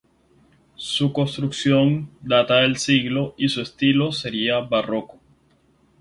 [0.77, 5.19] Su construcción data del siglo y su estilo sería barroco.